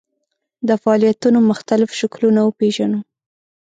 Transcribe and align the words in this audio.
د 0.67 0.69
فعالیتونو 0.81 1.39
مختلف 1.51 1.89
شکلونه 1.99 2.39
وپېژنو. 2.43 2.99